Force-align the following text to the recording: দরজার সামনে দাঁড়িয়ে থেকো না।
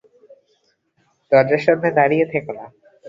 দরজার 1.31 1.61
সামনে 1.65 1.89
দাঁড়িয়ে 1.97 2.25
থেকো 2.33 2.51
না। 2.57 2.65